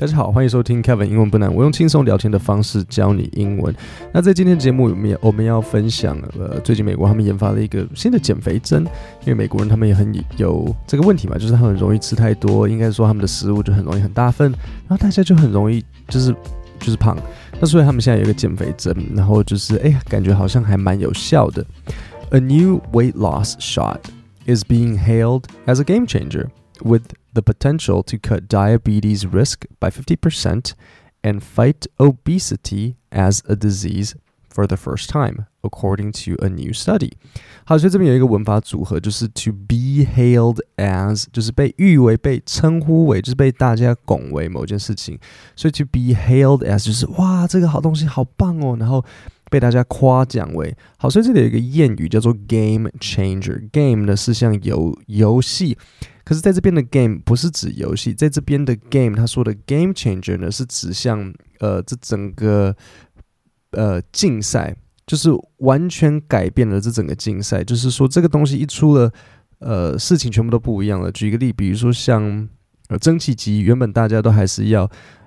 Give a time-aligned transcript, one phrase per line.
[0.00, 1.52] 大家好，欢迎收听 Kevin 英文不难。
[1.52, 3.74] 我用轻松聊天的方式教你英文。
[4.12, 8.84] 那在今天节目里面，我们要分享呃，最近美国他们研发了一个新的减肥针。
[9.22, 14.52] 因为美国人他们也很有这个问题嘛，就是他们很容易吃太多，应该说他们的食物就很容易很大份，
[14.86, 16.32] 然后大家就很容易就是
[16.78, 17.18] 就是胖。
[17.58, 21.66] 那所以他们现在有一个减肥针，然后就是哎，感觉好像还蛮有效的。
[22.30, 23.98] A new weight loss shot
[24.46, 26.46] is being hailed as a game changer
[26.81, 30.73] with the potential to cut diabetes risk by 50%
[31.21, 34.15] and fight obesity as a disease
[34.49, 37.13] for the first time, according to a new study.
[37.65, 45.17] 好，所以这边有一个文法组合，就是 to be hailed as，就是被誉为、被称呼为，就是被大家拱为某件事情。
[45.55, 49.03] 所以 to be hailed as 就是哇，这个好东西好棒哦，然后
[49.49, 51.09] 被大家夸奖为好。
[51.09, 55.77] 所以这里有一个谚语叫做 game changer。game 呢是像游游戏。
[56.28, 62.76] 可是在这边的 game 不是指游戏，在这边的 game，他说的 game changer 呢，是指向呃这整个
[63.70, 65.30] 呃竞赛，就是
[65.60, 67.64] 完全改变了这整个竞赛。
[67.64, 69.10] 就是说这个东西一出了，
[69.60, 71.10] 呃，事情全部都不一样了。
[71.10, 72.46] 举一个例，比如说像
[72.90, 74.82] 呃蒸汽机，原本大家都还是要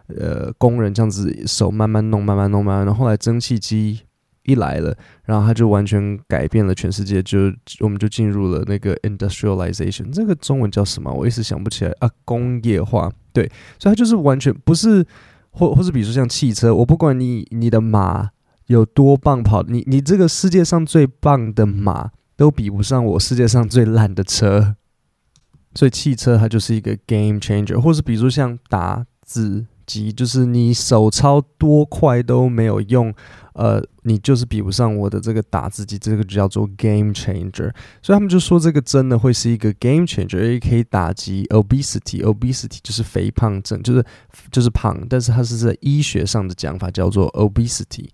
[0.05, 4.01] 呃工人这样子手慢慢弄、慢慢弄、慢慢弄，后来蒸汽机。
[4.43, 11.11] 一来了，然后它就完全改变了全世界，就我们就进入了那个 industrialization，这个中文叫什么？
[11.11, 12.09] 我一时想不起来啊。
[12.25, 15.05] 工业化，对，所以它就是完全不是，
[15.51, 18.29] 或或是比如说像汽车，我不管你你的马
[18.67, 24.75] 有多棒跑，你你这个世界上最棒的马都比不上我世界上最烂的车，
[25.75, 29.65] 所以汽车它就是一个 game changer，或是比如说像打字。
[29.87, 33.13] 机就是你手抄多快都没有用，
[33.53, 37.72] 呃，你就是比不上我的这个打字机，这个就叫做 game changer。
[38.02, 44.04] 所以他们就说这个真的会是一个 game changer，也可以打击 obesity，obesity 就是肥胖症，就是
[44.50, 48.08] 就是胖，但是它是在医学上的讲法叫做 obesity，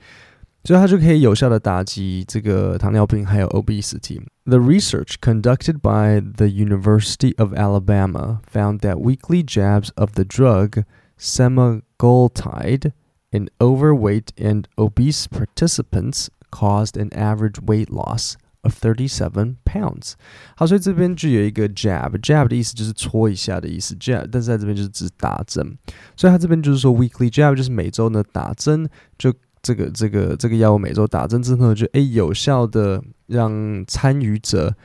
[0.65, 10.25] 所以它就可以有效的打击这个糖尿病还有 obesity。The research conducted by the University of Alabama found that weekly jabs of the
[10.25, 10.85] drug
[11.19, 12.91] semaglutide
[13.38, 20.14] in overweight and obese participants caused an average weight loss of thirty-seven pounds。
[20.56, 25.78] 好，所以这边就有一个 jab，jab 的意思就是戳一下的意思，jab，但是在这边就是指打针，
[26.16, 34.76] 所以它这边就是说 weekly jab 就是每周呢打针，就这个这个这个药物每周打针之后，就诶有效的让参与者。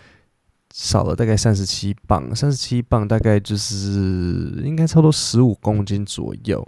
[0.75, 6.67] 少了大概三十七磅，三十七磅大概就是应该差不多十五公斤左右。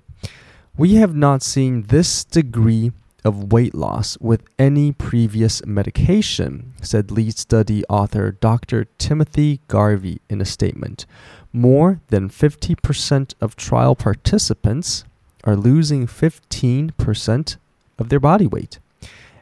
[0.77, 2.91] We have not seen this degree
[3.25, 8.87] of weight loss with any previous medication, said lead study author Dr.
[8.99, 11.07] Timothy Garvey in a statement.
[11.53, 15.05] More than 50% of trial participants
[15.45, 17.57] are losing 15%
[17.97, 18.81] of their body weight,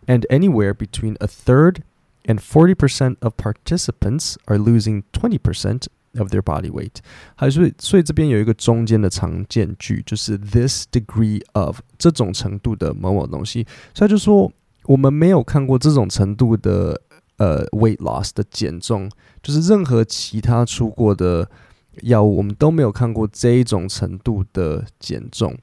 [0.06, 1.82] and anywhere between a third
[2.26, 5.88] and 40% of participants are losing 20%
[6.18, 6.96] of their body weight。
[7.34, 13.66] 还是所以这边有一个中间的常见句，就是 this degree of 这种程度的某某东西。
[13.94, 14.52] 所以就说
[14.84, 17.00] 我们没有看过这种程度的
[17.36, 19.10] 呃 weight loss 的减重，
[19.42, 21.48] 就是任何其他出过的
[22.02, 25.56] 药物，我们都没有看过这一种程度的减重。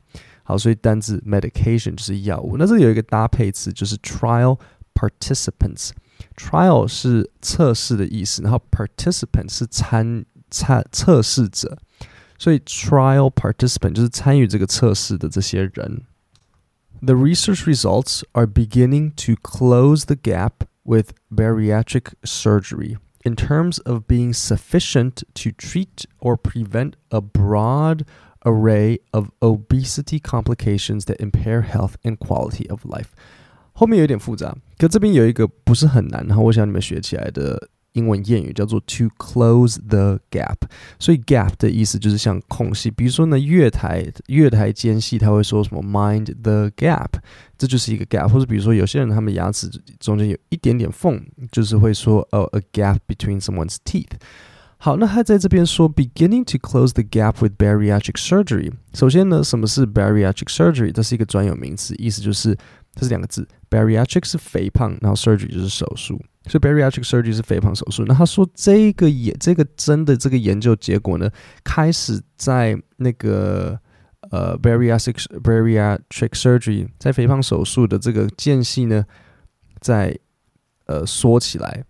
[0.44, 2.56] 好，所以单字 medication 就是药物。
[2.58, 4.58] 那这里有一个搭配词，就是 trial
[4.96, 5.92] participants。
[6.36, 11.78] Trial 是测试的意思，然后 participant 是参参测试者，
[12.38, 16.03] 所以 trial participant 就是参与这个测试的这些人。
[17.00, 24.32] The research results are beginning to close the gap with bariatric surgery in terms of being
[24.32, 28.05] sufficient to treat or prevent a broad
[28.47, 33.09] array of obesity complications that impair health and quality of life.
[33.72, 37.69] 后面有点复杂，可这边有一个不是很难，然后我想你们学起来的
[37.99, 40.56] 英文谚语叫做 “to close the gap”。
[40.99, 47.11] 所以 “gap” 的意思就是像空隙，比如说呢，月台月台间隙，他会说什么 “mind the gap”，
[47.56, 48.29] 这就是一个 gap。
[48.29, 49.70] 或者比如说有些人他们牙齿
[50.00, 54.11] 中间有一点点缝，就是会说哦 a gap between someone's teeth”。
[54.76, 58.70] 好，那他在这边说 “beginning to close the gap with bariatric surgery”。
[58.93, 60.93] 首先呢，什么是 bariatric surgery？
[60.93, 62.55] 这是一个专有名词，意思就是
[62.95, 63.47] 这是两个字。
[63.69, 68.03] Bariatric 是肥胖，然后 surgery 就是手术，所以 bariatric surgery 是肥胖手术。
[68.06, 71.30] 那他说这个研这个真的这个研究结果呢，
[71.63, 73.80] 开始在那个
[74.31, 79.06] 呃 bariatric bariatric surgery 在肥胖手术的这个间隙呢，
[79.80, 80.18] 在
[80.88, 81.83] 呃缩起来，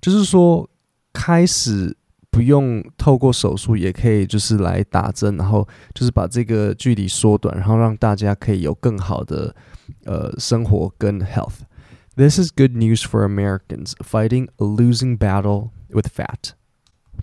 [0.00, 0.68] 就是说
[1.12, 1.94] 开始
[2.39, 9.55] 不用透过手术也可以就是来打针，然后就是把这个距离缩短，然后让大家可以有更好的
[10.03, 16.53] 呃生活跟 health。This is good news for Americans fighting a losing battle with fat.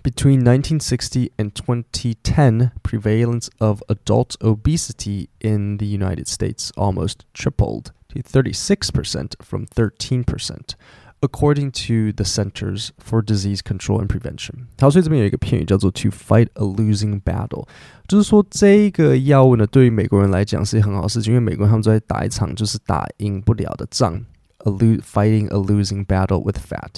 [0.01, 8.21] Between 1960 and 2010, prevalence of adult obesity in the United States almost tripled to
[8.21, 10.75] 36% from 13%.
[11.21, 17.65] According to the Centers for Disease Control and Prevention，好，所以这边有一个片语叫做 "to fight a losing battle"，
[18.09, 24.21] 就是说这个药物呢，对于美国人来讲是很好的事情，因为美国人他们都在打一场就是打赢不了的仗，
[24.65, 26.95] a lo fighting a losing battle with fat。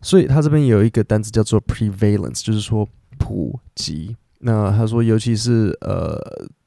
[0.00, 2.88] 所以他这边有一个单词叫做 prevalence，就是说
[3.18, 4.16] 普及。
[4.38, 6.18] 那他说，尤其是呃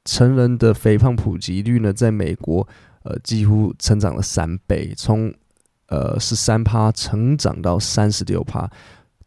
[0.04, 2.66] 成人的肥胖普及率呢，在美国
[3.02, 5.34] 呃几乎成长了三倍，从
[5.92, 8.68] 呃十三趴成长到三十六趴，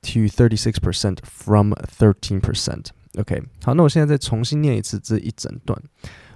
[0.01, 5.81] to thirty six percent from thirteen percent。OK，好，那我现在再重新念一次这一整段。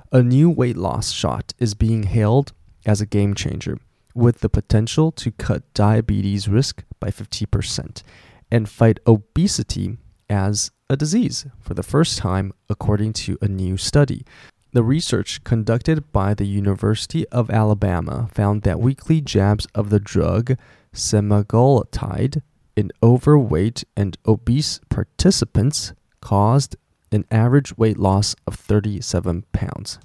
[0.10, 2.50] A new weight loss shot is being hailed
[2.84, 3.78] as a game changer
[4.14, 8.02] with the potential to cut diabetes risk by 50%
[8.50, 9.98] and fight obesity
[10.28, 14.24] as a disease for the first time, according to a new study.
[14.73, 20.57] The research conducted by the University of Alabama found that weekly jabs of the drug
[20.95, 22.41] semaglutide
[22.77, 26.77] in overweight and obese participants caused
[27.11, 29.99] an average weight loss of 37 pounds.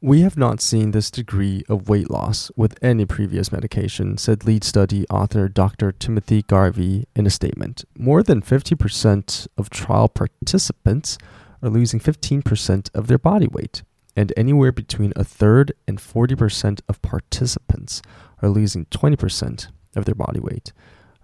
[0.00, 4.62] We have not seen this degree of weight loss with any previous medication, said lead
[4.62, 5.90] study author Dr.
[5.90, 7.84] Timothy Garvey in a statement.
[7.98, 11.18] More than 50% of trial participants
[11.60, 13.82] are losing 15% of their body weight
[14.18, 18.02] and anywhere between a third and 40% of participants
[18.42, 20.72] are losing 20% of their body weight.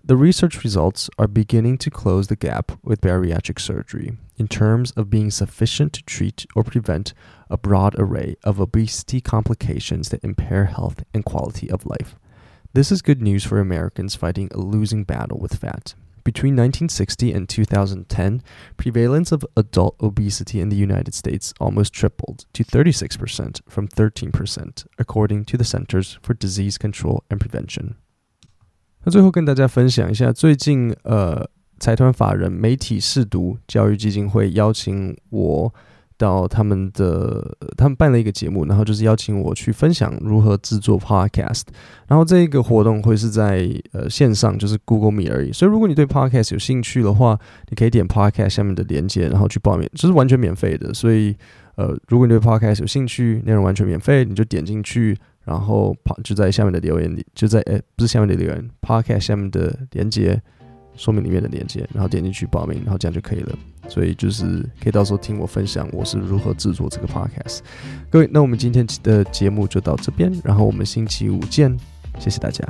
[0.04, 5.10] The research results are beginning to close the gap with bariatric surgery in terms of
[5.10, 7.14] being sufficient to treat or prevent
[7.50, 12.14] a broad array of obesity complications that impair health and quality of life.
[12.74, 15.94] This is good news for Americans fighting a losing battle with fat.
[16.23, 18.41] Between 1960 and 2010,
[18.77, 25.45] prevalence of adult obesity in the United States almost tripled to 36% from 13%, according
[25.45, 27.95] to the Centers for Disease Control and Prevention.
[29.03, 31.49] 那最后跟大家分享一下，最近呃，
[31.79, 35.73] 财团法人媒体试读教育基金会邀请我
[36.16, 41.62] 到他们的，他们办了一个节目，然后就是邀请我去分享如何制作 podcast。
[42.06, 45.52] 然后这个活动会是在呃线上，就是 Google Meet 而已。
[45.52, 47.38] 所以如果你对 podcast 有兴趣的话，
[47.68, 50.94] 你可以点 podcast 下面的链接，然后去报名，这是完全免费的。
[50.94, 51.34] 所以
[51.76, 60.40] 呃，如果你对 podcast 有兴趣，内容完全免费，你就点进去，然后就在下面的留言里，就在呃不是下面的留言，podcast 下面的链接。
[60.96, 63.58] 说明里面的链接，然后点进去报名，然后这样就可以了。
[63.88, 64.44] 所以就是
[64.82, 67.60] 可以到时候听我分享我是如何制作这个 podcast。
[68.10, 71.76] 各位，那我们今天的节目就到这边，然后我们星期五见，
[72.18, 72.66] 谢谢大家。